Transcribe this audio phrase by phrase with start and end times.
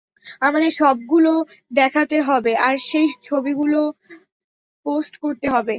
[0.41, 1.31] আমাদের সেগুলো
[1.71, 3.79] দেখাতে হবে, আর সেই ছবিগুলো
[4.85, 5.69] পোস্ট করতে হবে।